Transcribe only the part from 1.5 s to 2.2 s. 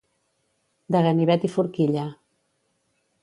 forquilla.